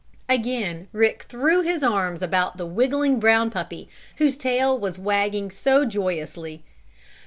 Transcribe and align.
Again 0.27 0.87
Rick 0.93 1.27
threw 1.29 1.61
his 1.61 1.83
arms 1.83 2.23
about 2.23 2.57
the 2.57 2.65
wiggling, 2.65 3.19
brown 3.19 3.51
puppy 3.51 3.87
whose 4.15 4.35
tail 4.35 4.75
was 4.75 4.97
wagging 4.97 5.51
so 5.51 5.85
joyously. 5.85 6.63